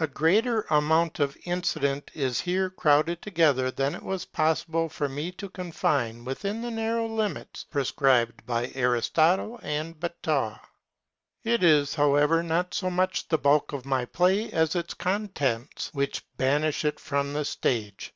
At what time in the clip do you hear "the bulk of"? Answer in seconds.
13.28-13.86